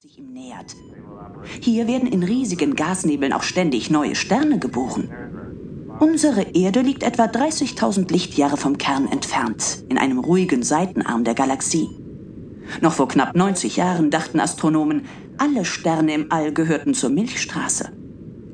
sich 0.00 0.18
ihm 0.18 0.32
nähert. 0.32 0.76
Hier 1.60 1.86
werden 1.86 2.10
in 2.10 2.22
riesigen 2.22 2.74
Gasnebeln 2.74 3.34
auch 3.34 3.42
ständig 3.42 3.90
neue 3.90 4.14
Sterne 4.14 4.58
geboren. 4.58 5.10
Unsere 5.98 6.40
Erde 6.54 6.80
liegt 6.80 7.02
etwa 7.02 7.24
30.000 7.24 8.10
Lichtjahre 8.10 8.56
vom 8.56 8.78
Kern 8.78 9.06
entfernt, 9.08 9.84
in 9.90 9.98
einem 9.98 10.18
ruhigen 10.18 10.62
Seitenarm 10.62 11.24
der 11.24 11.34
Galaxie. 11.34 11.90
Noch 12.80 12.94
vor 12.94 13.08
knapp 13.08 13.36
90 13.36 13.76
Jahren 13.76 14.10
dachten 14.10 14.40
Astronomen, 14.40 15.04
alle 15.36 15.66
Sterne 15.66 16.14
im 16.14 16.32
All 16.32 16.54
gehörten 16.54 16.94
zur 16.94 17.10
Milchstraße. 17.10 17.92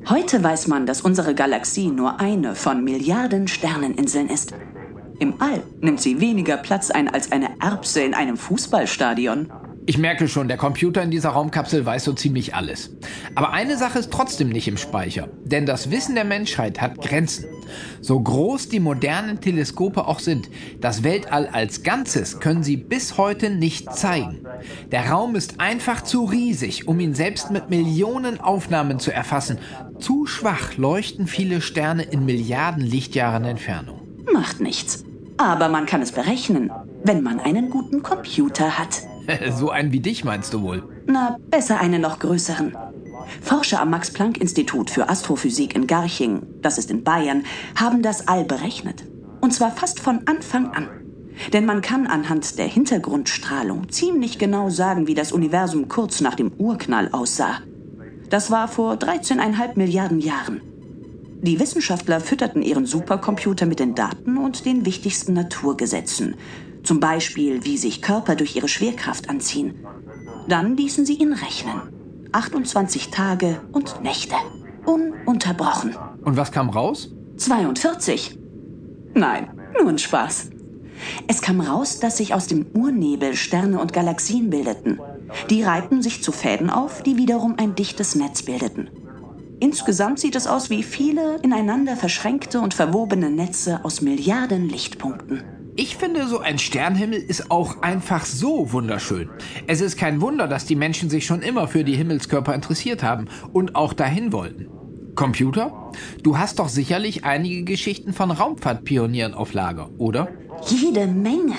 Heute 0.09 0.43
weiß 0.43 0.67
man, 0.67 0.85
dass 0.85 0.99
unsere 0.99 1.33
Galaxie 1.33 1.87
nur 1.87 2.19
eine 2.19 2.55
von 2.55 2.83
Milliarden 2.83 3.47
Sterneninseln 3.47 4.27
ist. 4.27 4.53
Im 5.19 5.35
All 5.39 5.63
nimmt 5.79 6.01
sie 6.01 6.19
weniger 6.19 6.57
Platz 6.57 6.91
ein 6.91 7.07
als 7.07 7.31
eine 7.31 7.51
Erbse 7.61 8.01
in 8.01 8.15
einem 8.15 8.35
Fußballstadion. 8.35 9.49
Ich 9.89 9.97
merke 9.97 10.27
schon, 10.27 10.49
der 10.49 10.57
Computer 10.57 11.01
in 11.01 11.11
dieser 11.11 11.29
Raumkapsel 11.29 11.85
weiß 11.85 12.03
so 12.03 12.11
ziemlich 12.11 12.53
alles. 12.53 12.89
Aber 13.35 13.53
eine 13.53 13.77
Sache 13.77 13.99
ist 13.99 14.11
trotzdem 14.11 14.49
nicht 14.49 14.67
im 14.67 14.75
Speicher, 14.75 15.29
denn 15.45 15.65
das 15.65 15.89
Wissen 15.91 16.13
der 16.13 16.25
Menschheit 16.25 16.81
hat 16.81 16.99
Grenzen. 16.99 17.45
So 18.01 18.19
groß 18.19 18.67
die 18.67 18.81
modernen 18.81 19.39
Teleskope 19.39 20.05
auch 20.05 20.19
sind, 20.19 20.49
das 20.81 21.03
Weltall 21.03 21.47
als 21.47 21.83
Ganzes 21.83 22.41
können 22.41 22.63
sie 22.63 22.75
bis 22.75 23.17
heute 23.17 23.49
nicht 23.49 23.93
zeigen. 23.93 24.45
Der 24.91 25.09
Raum 25.09 25.37
ist 25.37 25.61
einfach 25.61 26.01
zu 26.01 26.25
riesig, 26.25 26.89
um 26.89 26.99
ihn 26.99 27.13
selbst 27.13 27.51
mit 27.51 27.69
Millionen 27.69 28.41
Aufnahmen 28.41 28.99
zu 28.99 29.13
erfassen. 29.13 29.57
Zu 29.99 30.25
schwach 30.25 30.75
leuchten 30.75 31.27
viele 31.27 31.61
Sterne 31.61 32.03
in 32.03 32.25
Milliarden 32.25 32.83
Lichtjahren 32.83 33.45
Entfernung. 33.45 34.01
Macht 34.33 34.59
nichts. 34.59 35.05
Aber 35.37 35.69
man 35.69 35.85
kann 35.85 36.01
es 36.01 36.11
berechnen, 36.11 36.71
wenn 37.05 37.23
man 37.23 37.39
einen 37.39 37.69
guten 37.69 38.03
Computer 38.03 38.77
hat. 38.77 39.06
so 39.51 39.69
einen 39.69 39.91
wie 39.91 39.99
dich 39.99 40.23
meinst 40.23 40.53
du 40.53 40.61
wohl? 40.61 40.83
Na, 41.05 41.37
besser 41.49 41.79
einen 41.79 42.01
noch 42.01 42.19
größeren. 42.19 42.75
Forscher 43.41 43.81
am 43.81 43.89
Max-Planck-Institut 43.89 44.89
für 44.89 45.09
Astrophysik 45.09 45.75
in 45.75 45.87
Garching, 45.87 46.43
das 46.61 46.77
ist 46.77 46.91
in 46.91 47.03
Bayern, 47.03 47.43
haben 47.75 48.01
das 48.01 48.27
All 48.27 48.45
berechnet. 48.45 49.03
Und 49.41 49.53
zwar 49.53 49.71
fast 49.71 49.99
von 49.99 50.21
Anfang 50.25 50.71
an. 50.71 50.87
Denn 51.53 51.65
man 51.65 51.81
kann 51.81 52.07
anhand 52.07 52.57
der 52.57 52.67
Hintergrundstrahlung 52.67 53.89
ziemlich 53.89 54.39
genau 54.39 54.69
sagen, 54.69 55.07
wie 55.07 55.13
das 55.13 55.31
Universum 55.31 55.87
kurz 55.87 56.21
nach 56.21 56.35
dem 56.35 56.51
Urknall 56.57 57.09
aussah. 57.11 57.61
Das 58.29 58.49
war 58.49 58.67
vor 58.67 58.95
13,5 58.95 59.77
Milliarden 59.77 60.19
Jahren. 60.19 60.61
Die 61.41 61.59
Wissenschaftler 61.59 62.19
fütterten 62.19 62.63
ihren 62.63 62.87
Supercomputer 62.87 63.67
mit 63.67 63.79
den 63.79 63.93
Daten 63.93 64.37
und 64.37 64.65
den 64.65 64.85
wichtigsten 64.85 65.33
Naturgesetzen, 65.33 66.35
zum 66.87 67.01
Beispiel, 67.01 67.65
wie 67.65 67.77
sich 67.77 68.01
Körper 68.01 68.35
durch 68.35 68.55
ihre 68.55 68.69
Schwerkraft 68.69 69.29
anziehen. 69.29 69.85
Dann 70.47 70.77
ließen 70.77 71.05
sie 71.05 71.15
ihn 71.15 71.33
rechnen. 71.33 71.81
28 72.31 73.09
Tage 73.09 73.59
und 73.73 74.01
Nächte. 74.01 74.35
Ununterbrochen. 74.85 75.97
Und 76.23 76.37
was 76.37 76.53
kam 76.53 76.69
raus? 76.69 77.11
42. 77.35 78.39
Nein, 79.13 79.49
nur 79.77 79.89
ein 79.89 79.97
Spaß. 79.97 80.49
Es 81.27 81.41
kam 81.41 81.59
raus, 81.59 81.99
dass 81.99 82.17
sich 82.17 82.33
aus 82.33 82.47
dem 82.47 82.65
Urnebel 82.73 83.35
Sterne 83.35 83.81
und 83.81 83.91
Galaxien 83.91 84.49
bildeten. 84.49 84.99
Die 85.49 85.63
reihten 85.63 86.01
sich 86.01 86.23
zu 86.23 86.31
Fäden 86.31 86.69
auf, 86.69 87.03
die 87.03 87.17
wiederum 87.17 87.55
ein 87.57 87.75
dichtes 87.75 88.15
Netz 88.15 88.43
bildeten. 88.43 88.89
Insgesamt 89.59 90.19
sieht 90.19 90.37
es 90.37 90.47
aus 90.47 90.69
wie 90.69 90.83
viele 90.83 91.35
ineinander 91.41 91.97
verschränkte 91.97 92.61
und 92.61 92.73
verwobene 92.73 93.29
Netze 93.29 93.83
aus 93.83 94.01
Milliarden 94.01 94.69
Lichtpunkten. 94.69 95.56
Ich 95.79 95.95
finde, 95.95 96.27
so 96.27 96.39
ein 96.39 96.57
Sternhimmel 96.57 97.19
ist 97.19 97.51
auch 97.51 97.83
einfach 97.83 98.25
so 98.25 98.71
wunderschön. 98.71 99.29
Es 99.67 99.79
ist 99.79 99.95
kein 99.95 100.21
Wunder, 100.21 100.47
dass 100.47 100.65
die 100.65 100.75
Menschen 100.75 101.11
sich 101.11 101.27
schon 101.27 101.43
immer 101.43 101.67
für 101.67 101.83
die 101.83 101.95
Himmelskörper 101.95 102.55
interessiert 102.55 103.03
haben 103.03 103.27
und 103.53 103.75
auch 103.75 103.93
dahin 103.93 104.33
wollten. 104.33 104.69
Computer? 105.13 105.91
Du 106.23 106.39
hast 106.39 106.57
doch 106.57 106.67
sicherlich 106.67 107.25
einige 107.25 107.63
Geschichten 107.63 108.11
von 108.11 108.31
Raumfahrtpionieren 108.31 109.35
auf 109.35 109.53
Lager, 109.53 109.91
oder? 109.99 110.29
Jede 110.65 111.05
Menge. 111.05 111.53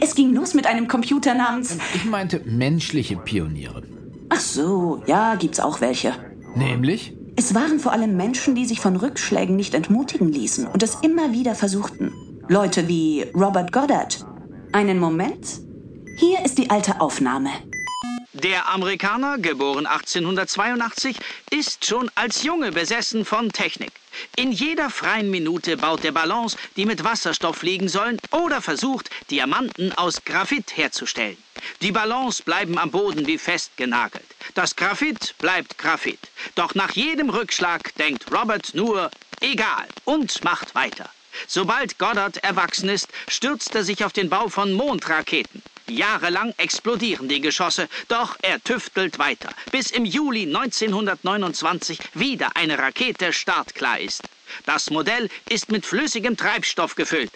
Es 0.00 0.16
ging 0.16 0.34
los 0.34 0.54
mit 0.54 0.66
einem 0.66 0.88
Computer 0.88 1.34
namens. 1.34 1.78
Ich 1.94 2.04
meinte 2.04 2.42
menschliche 2.44 3.16
Pioniere. 3.16 3.84
Ach 4.28 4.40
so, 4.40 5.04
ja, 5.06 5.36
gibt's 5.36 5.60
auch 5.60 5.80
welche. 5.80 6.14
Nämlich? 6.56 7.16
Es 7.36 7.54
waren 7.54 7.78
vor 7.78 7.92
allem 7.92 8.16
Menschen, 8.16 8.56
die 8.56 8.64
sich 8.64 8.80
von 8.80 8.96
Rückschlägen 8.96 9.54
nicht 9.54 9.74
entmutigen 9.74 10.32
ließen 10.32 10.66
und 10.66 10.82
es 10.82 10.96
immer 11.02 11.32
wieder 11.32 11.54
versuchten. 11.54 12.12
Leute 12.48 12.86
wie 12.86 13.22
Robert 13.34 13.72
Goddard. 13.72 14.24
Einen 14.70 15.00
Moment. 15.00 15.58
Hier 16.20 16.44
ist 16.44 16.58
die 16.58 16.70
alte 16.70 17.00
Aufnahme. 17.00 17.50
Der 18.34 18.68
Amerikaner, 18.68 19.38
geboren 19.38 19.84
1882, 19.84 21.16
ist 21.50 21.84
schon 21.84 22.08
als 22.14 22.44
Junge 22.44 22.70
besessen 22.70 23.24
von 23.24 23.50
Technik. 23.50 23.90
In 24.36 24.52
jeder 24.52 24.90
freien 24.90 25.28
Minute 25.28 25.76
baut 25.76 26.04
er 26.04 26.12
Ballons, 26.12 26.56
die 26.76 26.86
mit 26.86 27.02
Wasserstoff 27.02 27.56
fliegen 27.56 27.88
sollen, 27.88 28.18
oder 28.30 28.62
versucht, 28.62 29.10
Diamanten 29.28 29.90
aus 29.98 30.24
Graphit 30.24 30.76
herzustellen. 30.76 31.38
Die 31.82 31.90
Ballons 31.90 32.42
bleiben 32.42 32.78
am 32.78 32.92
Boden 32.92 33.26
wie 33.26 33.38
festgenagelt. 33.38 34.24
Das 34.54 34.76
Graphit 34.76 35.34
bleibt 35.38 35.78
Graphit. 35.78 36.20
Doch 36.54 36.76
nach 36.76 36.92
jedem 36.92 37.28
Rückschlag 37.28 37.92
denkt 37.96 38.30
Robert 38.32 38.72
nur, 38.72 39.10
egal, 39.40 39.88
und 40.04 40.44
macht 40.44 40.76
weiter. 40.76 41.10
Sobald 41.46 41.98
Goddard 41.98 42.38
erwachsen 42.38 42.88
ist, 42.88 43.08
stürzt 43.28 43.74
er 43.74 43.84
sich 43.84 44.04
auf 44.04 44.12
den 44.12 44.28
Bau 44.28 44.48
von 44.48 44.72
Mondraketen. 44.72 45.62
Jahrelang 45.88 46.52
explodieren 46.56 47.28
die 47.28 47.40
Geschosse, 47.40 47.88
doch 48.08 48.36
er 48.42 48.62
tüftelt 48.62 49.18
weiter, 49.18 49.50
bis 49.70 49.90
im 49.90 50.04
Juli 50.04 50.42
1929 50.42 51.98
wieder 52.14 52.50
eine 52.56 52.78
Rakete 52.78 53.32
startklar 53.32 54.00
ist. 54.00 54.22
Das 54.64 54.90
Modell 54.90 55.28
ist 55.48 55.70
mit 55.70 55.86
flüssigem 55.86 56.36
Treibstoff 56.36 56.96
gefüllt. 56.96 57.30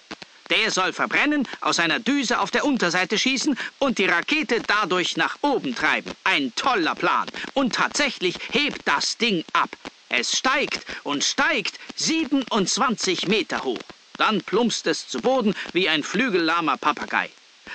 Der 0.51 0.73
soll 0.73 0.93
verbrennen, 0.93 1.47
aus 1.61 1.79
einer 1.79 2.01
Düse 2.01 2.41
auf 2.41 2.51
der 2.51 2.65
Unterseite 2.65 3.17
schießen 3.19 3.57
und 3.79 3.99
die 3.99 4.07
Rakete 4.07 4.61
dadurch 4.67 5.17
nach 5.17 5.37
oben 5.43 5.77
treiben. 5.77 6.13
Ein 6.25 6.53
toller 6.57 6.97
Plan. 6.97 7.29
Und 7.55 7.77
tatsächlich 7.77 8.37
hebt 8.51 8.81
das 8.85 9.17
Ding 9.17 9.45
ab. 9.53 9.71
Es 10.11 10.37
steigt 10.37 10.85
und 11.05 11.23
steigt 11.23 11.79
27 11.95 13.29
Meter 13.29 13.63
hoch. 13.63 13.79
Dann 14.19 14.43
plumpst 14.43 14.89
es 14.89 15.07
zu 15.07 15.21
Boden 15.21 15.55
wie 15.73 15.89
ein 15.89 16.03
flügellahmer 16.03 16.77
Papagei. 16.77 17.31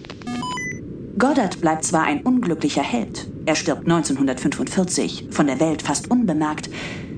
Goddard 1.19 1.59
bleibt 1.59 1.83
zwar 1.83 2.03
ein 2.03 2.21
unglücklicher 2.21 2.83
Held. 2.83 3.27
Er 3.45 3.55
stirbt 3.55 3.81
1945, 3.81 5.25
von 5.31 5.47
der 5.47 5.59
Welt 5.59 5.81
fast 5.81 6.09
unbemerkt. 6.09 6.69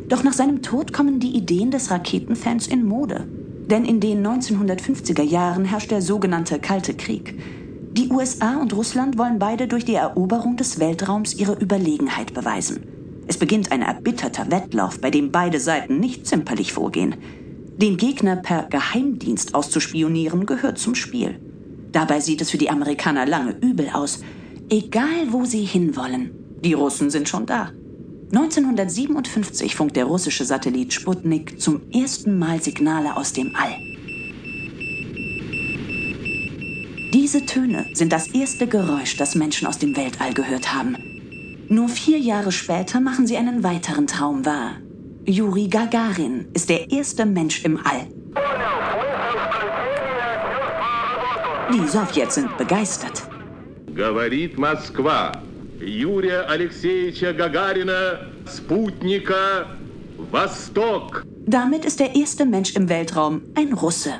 Doch 0.08 0.24
nach 0.24 0.34
seinem 0.34 0.64
Tod 0.64 0.94
kommen 0.94 1.20
die 1.20 1.38
Ideen 1.38 1.70
des 1.70 1.92
Raketenfans 1.92 2.66
in 2.66 2.86
Mode. 2.86 3.28
Denn 3.68 3.86
in 3.86 4.00
den 4.00 4.26
1950er 4.26 5.22
Jahren 5.22 5.66
herrscht 5.66 5.92
der 5.92 6.02
sogenannte 6.02 6.58
Kalte 6.58 6.96
Krieg. 6.96 7.36
Die 8.00 8.08
USA 8.08 8.56
und 8.56 8.72
Russland 8.72 9.18
wollen 9.18 9.40
beide 9.40 9.68
durch 9.68 9.84
die 9.84 9.96
Eroberung 9.96 10.56
des 10.56 10.80
Weltraums 10.80 11.36
ihre 11.36 11.60
Überlegenheit 11.60 12.34
beweisen. 12.34 12.88
Es 13.28 13.38
beginnt 13.38 13.74
ein 13.74 13.82
erbitterter 13.82 14.50
Wettlauf, 14.50 15.02
bei 15.02 15.12
dem 15.12 15.34
beide 15.34 15.60
Seiten 15.60 16.00
nicht 16.00 16.26
zimperlich 16.26 16.72
vorgehen. 16.72 17.18
Den 17.76 17.98
Gegner 17.98 18.38
per 18.38 18.68
Geheimdienst 18.70 19.54
auszuspionieren 19.54 20.46
gehört 20.46 20.78
zum 20.78 20.96
Spiel. 20.96 21.42
Dabei 21.92 22.22
sieht 22.22 22.40
es 22.40 22.52
für 22.52 22.58
die 22.58 22.70
Amerikaner 22.70 23.26
lange 23.26 23.58
übel 23.60 23.90
aus. 23.92 24.22
Egal, 24.70 25.32
wo 25.32 25.44
sie 25.44 25.66
hinwollen. 25.66 26.32
Die 26.64 26.76
Russen 26.76 27.10
sind 27.10 27.28
schon 27.28 27.48
da. 27.48 27.74
1957 28.32 29.76
funkt 29.76 29.98
der 29.98 30.06
russische 30.06 30.46
Satellit 30.46 30.94
Sputnik 30.94 31.60
zum 31.60 31.82
ersten 31.92 32.40
Mal 32.40 32.64
Signale 32.64 33.18
aus 33.18 33.34
dem 33.34 33.54
All. 33.58 33.89
Diese 37.13 37.47
Töne 37.47 37.87
sind 37.93 38.13
das 38.13 38.29
erste 38.29 38.67
Geräusch, 38.67 39.17
das 39.17 39.35
Menschen 39.35 39.67
aus 39.69 39.79
dem 39.79 39.97
Weltall 39.97 40.35
gehört 40.35 40.75
haben. 40.75 40.97
Nur 41.69 41.89
vier 41.89 42.19
Jahre 42.19 42.53
später 42.53 43.01
machen 43.01 43.27
sie 43.27 43.37
einen 43.37 43.63
weiteren 43.63 44.07
Traum 44.07 44.45
wahr. 44.45 44.77
Juri 45.27 45.69
Gagarin 45.69 46.49
ist 46.53 46.69
der 46.69 46.91
erste 46.91 47.25
Mensch 47.25 47.65
im 47.65 47.79
All. 47.79 48.07
Die 51.73 51.89
Sowjets 51.89 52.35
sind 52.35 52.57
begeistert. 52.59 53.23
Говорит 53.95 54.59
Москва. 54.59 55.33
Юрия 55.81 56.43
Алексеевича 56.49 57.33
Гагарина, 57.33 58.19
Спутника, 58.47 59.67
Восток. 60.31 61.25
Damit 61.47 61.85
ist 61.85 62.01
der 62.01 62.15
erste 62.15 62.45
Mensch 62.45 62.75
im 62.77 62.89
Weltraum 62.89 63.43
ein 63.55 63.73
Russe. 63.73 64.13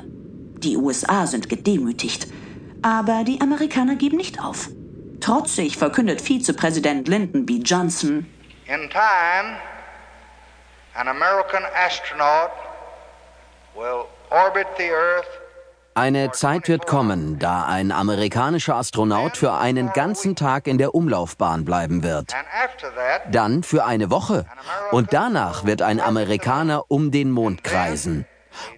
Die 0.59 0.77
USA 0.77 1.27
sind 1.27 1.49
gedemütigt. 1.49 2.27
Aber 2.82 3.24
die 3.24 3.40
Amerikaner 3.40 3.96
geben 3.96 4.16
nicht 4.16 4.42
auf. 4.42 4.68
Trotzig 5.20 5.76
verkündet 5.76 6.20
Vizepräsident 6.20 7.08
Lyndon 7.08 7.44
B. 7.44 7.58
Johnson, 7.62 8.26
In 8.66 8.88
time, 8.88 9.56
an 10.94 11.08
American 11.08 11.62
astronaut 11.86 12.50
will 13.74 14.04
orbit 14.30 14.66
the 14.78 14.84
Earth 14.90 15.26
Eine 15.94 16.30
Zeit 16.30 16.68
wird 16.68 16.86
kommen, 16.86 17.38
da 17.38 17.64
ein 17.66 17.90
amerikanischer 17.92 18.76
Astronaut 18.76 19.36
für 19.36 19.52
einen 19.54 19.92
ganzen 19.92 20.36
Tag 20.36 20.66
in 20.66 20.78
der 20.78 20.94
Umlaufbahn 20.94 21.64
bleiben 21.64 22.02
wird. 22.02 22.32
and 22.34 22.46
after 22.64 22.88
that, 22.94 23.34
Dann 23.34 23.62
für 23.62 23.84
eine 23.84 24.10
Woche. 24.10 24.46
Und 24.92 25.12
danach 25.12 25.64
wird 25.66 25.82
ein 25.82 26.00
Amerikaner 26.00 26.84
um 26.88 27.10
den 27.10 27.30
Mond 27.30 27.62
kreisen. 27.64 28.24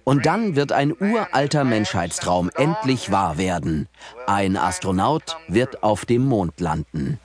Und 0.03 0.25
dann 0.25 0.55
wird 0.55 0.71
ein 0.71 0.93
uralter 0.99 1.63
Menschheitstraum 1.63 2.49
endlich 2.55 3.11
wahr 3.11 3.37
werden. 3.37 3.87
Ein 4.27 4.57
Astronaut 4.57 5.37
wird 5.47 5.83
auf 5.83 6.05
dem 6.05 6.25
Mond 6.27 6.59
landen. 6.59 7.19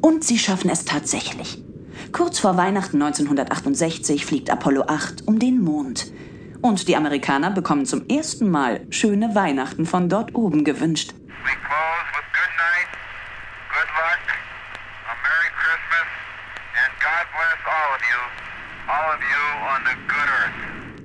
Und 0.00 0.24
sie 0.24 0.38
schaffen 0.38 0.70
es 0.70 0.84
tatsächlich. 0.84 1.62
Kurz 2.12 2.38
vor 2.38 2.56
Weihnachten 2.56 3.00
1968 3.00 4.26
fliegt 4.26 4.50
Apollo 4.50 4.84
8 4.88 5.26
um 5.26 5.38
den 5.38 5.60
Mond. 5.62 6.12
Und 6.60 6.88
die 6.88 6.96
Amerikaner 6.96 7.50
bekommen 7.50 7.86
zum 7.86 8.06
ersten 8.08 8.50
Mal 8.50 8.86
schöne 8.90 9.34
Weihnachten 9.34 9.86
von 9.86 10.08
dort 10.08 10.34
oben 10.34 10.64
gewünscht. 10.64 11.14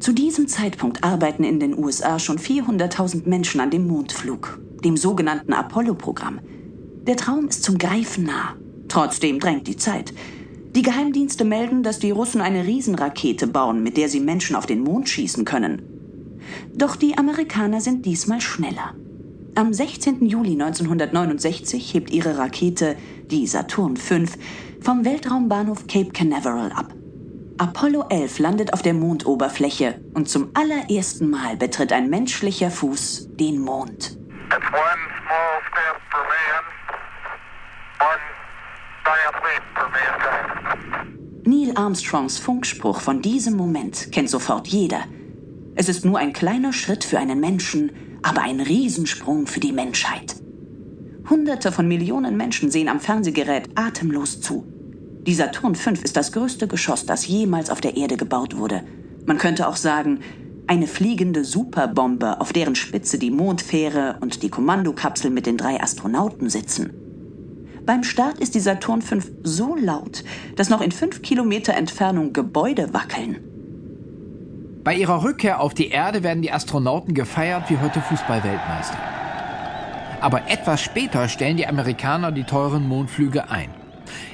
Zu 0.08 0.14
diesem 0.14 0.48
Zeitpunkt 0.48 1.04
arbeiten 1.04 1.44
in 1.44 1.60
den 1.60 1.78
USA 1.78 2.18
schon 2.18 2.40
400.000 2.40 3.28
Menschen 3.28 3.60
an 3.60 3.72
dem 3.72 3.88
Mondflug, 3.88 4.58
dem 4.82 4.96
sogenannten 4.96 5.52
Apollo-Programm. 5.52 6.40
Der 7.02 7.18
Traum 7.18 7.50
ist 7.50 7.62
zum 7.62 7.78
Greifen 7.78 8.24
nah. 8.24 8.56
Trotzdem 8.88 9.42
drängt 9.42 9.68
die 9.68 9.76
Zeit. 9.76 10.14
Die 10.74 10.82
Geheimdienste 10.82 11.44
melden, 11.44 11.84
dass 11.84 12.00
die 12.00 12.12
Russen 12.12 12.40
eine 12.40 12.66
Riesenrakete 12.66 13.48
bauen, 13.48 13.84
mit 13.84 13.98
der 13.98 14.08
sie 14.08 14.22
Menschen 14.22 14.56
auf 14.56 14.66
den 14.66 14.82
Mond 14.82 15.10
schießen 15.10 15.44
können. 15.44 15.82
Doch 16.74 16.96
die 16.96 17.18
Amerikaner 17.18 17.82
sind 17.82 18.06
diesmal 18.06 18.40
schneller. 18.40 18.96
Am 19.56 19.74
16. 19.74 20.26
Juli 20.26 20.54
1969 20.54 21.94
hebt 21.94 22.12
ihre 22.12 22.38
Rakete, 22.38 22.96
die 23.30 23.46
Saturn 23.46 23.98
V, 23.98 24.20
vom 24.80 25.04
Weltraumbahnhof 25.04 25.86
Cape 25.88 26.12
Canaveral 26.12 26.72
ab. 26.72 26.97
Apollo 27.60 28.06
11 28.10 28.38
landet 28.40 28.74
auf 28.74 28.84
der 28.84 28.94
Mondoberfläche 28.94 30.00
und 30.14 30.30
zum 30.30 30.52
allerersten 30.54 31.30
Mal 31.30 31.58
betritt 31.58 31.92
ein 31.92 32.08
menschlicher 32.08 32.70
Fuß 32.70 33.30
den 33.32 33.60
Mond. 33.60 34.18
Man. 34.50 35.00
Neil 41.46 41.72
Armstrongs 41.76 42.38
Funkspruch 42.38 43.02
von 43.02 43.24
diesem 43.24 43.58
Moment 43.58 44.12
kennt 44.12 44.30
sofort 44.30 44.68
jeder. 44.68 45.06
Es 45.76 45.90
ist 45.90 46.06
nur 46.06 46.20
ein 46.20 46.34
kleiner 46.34 46.74
Schritt 46.74 47.04
für 47.04 47.18
einen 47.18 47.40
Menschen, 47.40 48.20
aber 48.22 48.42
ein 48.44 48.60
Riesensprung 48.60 49.48
für 49.48 49.60
die 49.60 49.72
Menschheit. 49.72 50.36
Hunderte 51.28 51.72
von 51.72 51.88
Millionen 51.88 52.38
Menschen 52.38 52.70
sehen 52.70 52.88
am 52.88 53.00
Fernsehgerät 53.00 53.70
atemlos 53.76 54.42
zu. 54.42 54.77
Die 55.28 55.34
Saturn 55.34 55.76
V 55.76 55.92
ist 55.92 56.16
das 56.16 56.32
größte 56.32 56.70
Geschoss, 56.70 57.06
das 57.06 57.28
jemals 57.28 57.70
auf 57.70 57.82
der 57.82 57.98
Erde 57.98 58.16
gebaut 58.16 58.56
wurde. 58.56 58.84
Man 59.26 59.38
könnte 59.38 59.68
auch 59.68 59.76
sagen, 59.76 60.22
eine 60.68 60.88
fliegende 60.88 61.44
Superbombe, 61.44 62.40
auf 62.40 62.54
deren 62.54 62.76
Spitze 62.76 63.20
die 63.20 63.30
Mondfähre 63.30 64.16
und 64.22 64.42
die 64.42 64.48
Kommandokapsel 64.48 65.30
mit 65.30 65.46
den 65.46 65.58
drei 65.58 65.82
Astronauten 65.84 66.50
sitzen. 66.50 66.94
Beim 67.86 68.06
Start 68.06 68.40
ist 68.40 68.56
die 68.56 68.62
Saturn 68.62 69.02
V 69.02 69.18
so 69.44 69.76
laut, 69.76 70.24
dass 70.56 70.70
noch 70.70 70.80
in 70.80 70.94
fünf 70.94 71.22
Kilometer 71.22 71.74
Entfernung 71.74 72.32
Gebäude 72.32 72.94
wackeln. 72.94 73.38
Bei 74.86 74.96
ihrer 74.96 75.24
Rückkehr 75.24 75.60
auf 75.60 75.74
die 75.74 75.90
Erde 75.90 76.24
werden 76.24 76.42
die 76.42 76.54
Astronauten 76.54 77.14
gefeiert 77.14 77.70
wie 77.70 77.78
heute 77.78 78.00
Fußballweltmeister. 78.00 78.98
Aber 80.22 80.50
etwas 80.50 80.82
später 80.82 81.28
stellen 81.28 81.58
die 81.58 81.68
Amerikaner 81.68 82.32
die 82.32 82.46
teuren 82.46 82.88
Mondflüge 82.88 83.50
ein. 83.50 83.87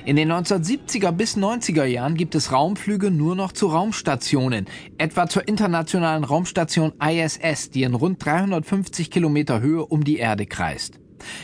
In 0.06 0.16
den 0.16 0.32
1970er 0.32 1.12
bis 1.12 1.38
90er 1.38 1.86
Jahren 1.86 2.16
gibt 2.16 2.36
es 2.36 2.52
Raumflüge 2.52 3.12
nur 3.12 3.36
noch 3.36 3.52
zu 3.52 3.68
Raumstationen, 3.68 4.66
etwa 4.98 5.28
zur 5.28 5.48
internationalen 5.48 6.24
Raumstation 6.24 6.94
ISS, 7.02 7.70
die 7.70 7.84
in 7.84 7.94
rund 7.94 8.24
350 8.24 9.12
Kilometer 9.12 9.62
Höhe 9.62 9.86
um 9.86 10.04
die 10.04 10.18
Erde 10.18 10.46
kreist. 10.46 11.00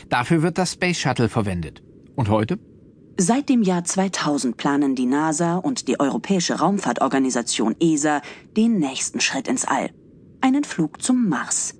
Dafür 0.08 0.42
wird 0.42 0.58
das 0.58 0.72
Space 0.72 0.98
Shuttle 0.98 1.28
verwendet. 1.28 1.82
Und 2.16 2.28
heute? 2.28 2.58
Seit 3.18 3.48
dem 3.48 3.62
Jahr 3.62 3.84
2000 3.84 4.56
planen 4.56 4.94
die 4.94 5.06
NASA 5.06 5.56
und 5.56 5.88
die 5.88 6.00
Europäische 6.00 6.58
Raumfahrtorganisation 6.58 7.76
ESA 7.78 8.22
den 8.56 8.78
nächsten 8.78 9.20
Schritt 9.20 9.46
ins 9.46 9.66
All. 9.66 9.90
Einen 10.40 10.64
Flug 10.64 11.02
zum 11.02 11.28
Mars. 11.28 11.74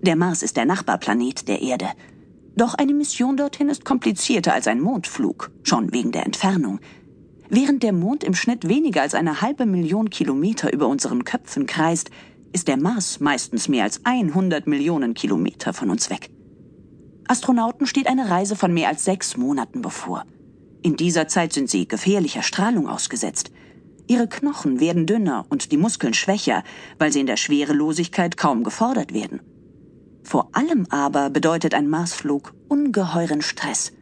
Der 0.00 0.16
Mars 0.16 0.42
ist 0.42 0.56
der 0.56 0.64
Nachbarplanet 0.64 1.48
der 1.48 1.60
Erde. 1.60 1.86
Doch 2.56 2.74
eine 2.74 2.94
Mission 2.94 3.36
dorthin 3.36 3.68
ist 3.68 3.84
komplizierter 3.84 4.52
als 4.52 4.66
ein 4.66 4.80
Mondflug, 4.80 5.50
schon 5.62 5.92
wegen 5.92 6.12
der 6.12 6.26
Entfernung. 6.26 6.80
Während 7.48 7.82
der 7.82 7.92
Mond 7.92 8.22
im 8.22 8.34
Schnitt 8.34 8.68
weniger 8.68 9.02
als 9.02 9.14
eine 9.14 9.40
halbe 9.40 9.66
Million 9.66 10.10
Kilometer 10.10 10.72
über 10.72 10.86
unseren 10.86 11.24
Köpfen 11.24 11.66
kreist, 11.66 12.10
ist 12.52 12.68
der 12.68 12.76
Mars 12.76 13.20
meistens 13.20 13.68
mehr 13.68 13.84
als 13.84 14.04
100 14.04 14.66
Millionen 14.66 15.14
Kilometer 15.14 15.72
von 15.72 15.90
uns 15.90 16.10
weg. 16.10 16.30
Astronauten 17.26 17.86
steht 17.86 18.08
eine 18.08 18.28
Reise 18.28 18.56
von 18.56 18.74
mehr 18.74 18.88
als 18.88 19.04
sechs 19.04 19.36
Monaten 19.36 19.82
bevor. 19.82 20.24
In 20.82 20.96
dieser 20.96 21.28
Zeit 21.28 21.52
sind 21.52 21.70
sie 21.70 21.86
gefährlicher 21.86 22.42
Strahlung 22.42 22.88
ausgesetzt. 22.88 23.52
Ihre 24.08 24.28
Knochen 24.28 24.80
werden 24.80 25.06
dünner 25.06 25.46
und 25.48 25.70
die 25.70 25.76
Muskeln 25.76 26.14
schwächer, 26.14 26.64
weil 26.98 27.12
sie 27.12 27.20
in 27.20 27.26
der 27.26 27.36
Schwerelosigkeit 27.36 28.36
kaum 28.36 28.64
gefordert 28.64 29.14
werden. 29.14 29.40
Vor 30.22 30.50
allem 30.52 30.86
aber 30.90 31.30
bedeutet 31.30 31.74
ein 31.74 31.88
Marsflug 31.88 32.54
ungeheuren 32.68 33.42
Stress. 33.42 33.92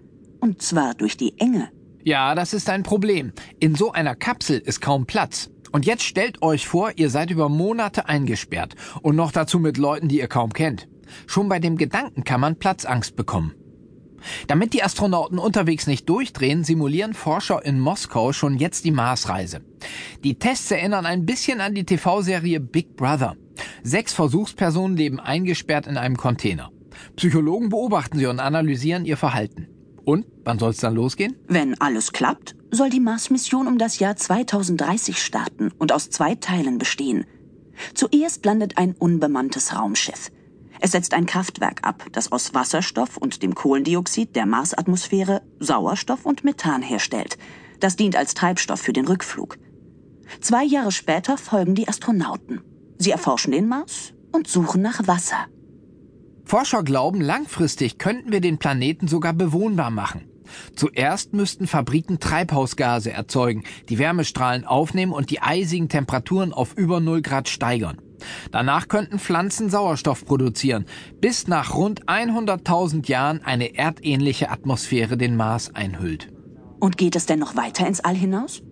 Und 0.40 0.62
zwar 0.62 0.94
durch 0.94 1.16
die 1.16 1.38
Enge. 1.38 1.70
Ja, 2.04 2.34
das 2.34 2.52
ist 2.52 2.70
ein 2.70 2.82
Problem. 2.82 3.32
In 3.60 3.74
so 3.74 3.92
einer 3.92 4.14
Kapsel 4.14 4.58
ist 4.58 4.80
kaum 4.80 5.06
Platz. 5.06 5.50
Und 5.72 5.84
jetzt 5.84 6.04
stellt 6.04 6.42
euch 6.42 6.66
vor, 6.66 6.92
ihr 6.96 7.10
seid 7.10 7.30
über 7.30 7.48
Monate 7.48 8.08
eingesperrt 8.08 8.74
und 9.02 9.16
noch 9.16 9.32
dazu 9.32 9.58
mit 9.58 9.76
Leuten, 9.76 10.08
die 10.08 10.18
ihr 10.18 10.28
kaum 10.28 10.52
kennt. 10.52 10.88
Schon 11.26 11.48
bei 11.48 11.58
dem 11.58 11.76
Gedanken 11.76 12.24
kann 12.24 12.40
man 12.40 12.56
Platzangst 12.56 13.16
bekommen. 13.16 13.54
Damit 14.46 14.72
die 14.72 14.82
Astronauten 14.82 15.38
unterwegs 15.38 15.86
nicht 15.86 16.08
durchdrehen, 16.08 16.64
simulieren 16.64 17.14
Forscher 17.14 17.64
in 17.64 17.78
Moskau 17.78 18.32
schon 18.32 18.56
jetzt 18.56 18.84
die 18.84 18.90
Marsreise. 18.90 19.60
Die 20.24 20.38
Tests 20.38 20.70
erinnern 20.70 21.06
ein 21.06 21.24
bisschen 21.24 21.60
an 21.60 21.74
die 21.74 21.84
TV-Serie 21.84 22.60
Big 22.60 22.96
Brother. 22.96 23.36
Sechs 23.82 24.12
Versuchspersonen 24.12 24.96
leben 24.96 25.20
eingesperrt 25.20 25.86
in 25.86 25.96
einem 25.96 26.16
Container. 26.16 26.70
Psychologen 27.16 27.68
beobachten 27.68 28.18
sie 28.18 28.26
und 28.26 28.40
analysieren 28.40 29.04
ihr 29.04 29.16
Verhalten. 29.16 29.68
Und 30.04 30.26
wann 30.44 30.58
soll 30.58 30.70
es 30.70 30.78
dann 30.78 30.94
losgehen? 30.94 31.36
Wenn 31.48 31.78
alles 31.80 32.12
klappt, 32.12 32.56
soll 32.70 32.90
die 32.90 33.00
Mars-Mission 33.00 33.66
um 33.66 33.78
das 33.78 33.98
Jahr 33.98 34.16
2030 34.16 35.22
starten 35.22 35.70
und 35.78 35.92
aus 35.92 36.10
zwei 36.10 36.34
Teilen 36.34 36.78
bestehen. 36.78 37.26
Zuerst 37.94 38.44
landet 38.44 38.78
ein 38.78 38.94
unbemanntes 38.98 39.76
Raumschiff. 39.76 40.30
Es 40.80 40.92
setzt 40.92 41.12
ein 41.14 41.26
Kraftwerk 41.26 41.86
ab, 41.86 42.06
das 42.12 42.30
aus 42.30 42.54
Wasserstoff 42.54 43.16
und 43.16 43.42
dem 43.42 43.54
Kohlendioxid 43.54 44.36
der 44.36 44.46
Marsatmosphäre 44.46 45.42
Sauerstoff 45.58 46.24
und 46.24 46.44
Methan 46.44 46.82
herstellt. 46.82 47.36
Das 47.80 47.96
dient 47.96 48.16
als 48.16 48.34
Treibstoff 48.34 48.80
für 48.80 48.92
den 48.92 49.06
Rückflug. 49.06 49.58
Zwei 50.40 50.64
Jahre 50.64 50.92
später 50.92 51.36
folgen 51.36 51.74
die 51.74 51.88
Astronauten. 51.88 52.60
Sie 52.98 53.10
erforschen 53.10 53.52
den 53.52 53.68
Mars 53.68 54.12
und 54.32 54.48
suchen 54.48 54.82
nach 54.82 55.06
Wasser. 55.06 55.46
Forscher 56.44 56.82
glauben, 56.82 57.20
langfristig 57.20 57.98
könnten 57.98 58.32
wir 58.32 58.40
den 58.40 58.58
Planeten 58.58 59.06
sogar 59.06 59.32
bewohnbar 59.32 59.90
machen. 59.90 60.22
Zuerst 60.74 61.34
müssten 61.34 61.66
Fabriken 61.66 62.20
Treibhausgase 62.20 63.12
erzeugen, 63.12 63.64
die 63.88 63.98
Wärmestrahlen 63.98 64.64
aufnehmen 64.64 65.12
und 65.12 65.30
die 65.30 65.42
eisigen 65.42 65.88
Temperaturen 65.88 66.52
auf 66.52 66.74
über 66.74 67.00
0 67.00 67.22
Grad 67.22 67.48
steigern. 67.48 67.98
Danach 68.50 68.88
könnten 68.88 69.18
Pflanzen 69.18 69.70
Sauerstoff 69.70 70.24
produzieren, 70.24 70.86
bis 71.20 71.46
nach 71.46 71.74
rund 71.74 72.06
100.000 72.06 73.08
Jahren 73.08 73.42
eine 73.44 73.76
erdähnliche 73.76 74.50
Atmosphäre 74.50 75.16
den 75.16 75.36
Mars 75.36 75.74
einhüllt. 75.74 76.32
Und 76.80 76.96
geht 76.96 77.16
es 77.16 77.26
denn 77.26 77.38
noch 77.38 77.56
weiter 77.56 77.86
ins 77.86 78.00
All 78.00 78.16
hinaus? 78.16 78.62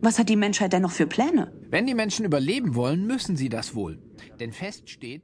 Was 0.00 0.18
hat 0.18 0.28
die 0.28 0.36
Menschheit 0.36 0.72
denn 0.72 0.82
noch 0.82 0.92
für 0.92 1.06
Pläne? 1.06 1.52
Wenn 1.68 1.86
die 1.86 1.94
Menschen 1.94 2.24
überleben 2.24 2.74
wollen, 2.76 3.06
müssen 3.06 3.36
sie 3.36 3.48
das 3.48 3.74
wohl. 3.74 3.98
Denn 4.38 4.52
fest 4.52 4.88
steht, 4.88 5.22